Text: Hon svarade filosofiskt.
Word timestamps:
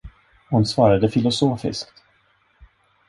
Hon 0.49 0.65
svarade 0.65 1.09
filosofiskt. 1.09 2.03